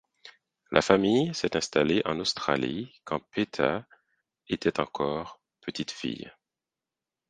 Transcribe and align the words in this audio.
La 0.71 0.81
famille 0.81 1.31
s'est 1.35 1.55
installée 1.55 2.01
en 2.05 2.19
Australie 2.19 2.91
quand 3.03 3.19
Peta 3.29 3.85
était 4.49 4.79
encore 4.79 5.39
petite 5.61 5.91
fille. 5.91 6.31